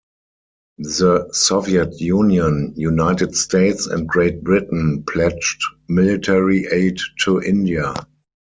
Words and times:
The 0.79 1.29
Soviet 1.31 1.99
Union, 1.99 2.73
United 2.75 3.35
States, 3.35 3.85
and 3.85 4.09
Great 4.09 4.43
Britain 4.43 5.03
pledged 5.07 5.61
military 5.87 6.65
aid 6.71 6.97
to 7.25 7.39
India. 7.43 7.93